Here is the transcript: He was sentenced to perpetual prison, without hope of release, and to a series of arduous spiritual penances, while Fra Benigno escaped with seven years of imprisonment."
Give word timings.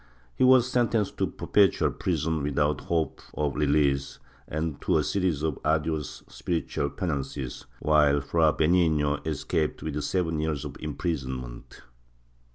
He 0.33 0.43
was 0.43 0.67
sentenced 0.67 1.19
to 1.19 1.27
perpetual 1.27 1.91
prison, 1.91 2.41
without 2.41 2.81
hope 2.81 3.21
of 3.35 3.55
release, 3.55 4.17
and 4.47 4.81
to 4.81 4.97
a 4.97 5.03
series 5.03 5.43
of 5.43 5.59
arduous 5.63 6.23
spiritual 6.27 6.89
penances, 6.89 7.67
while 7.79 8.19
Fra 8.19 8.51
Benigno 8.51 9.21
escaped 9.27 9.83
with 9.83 10.01
seven 10.03 10.39
years 10.39 10.65
of 10.65 10.75
imprisonment." 10.79 11.83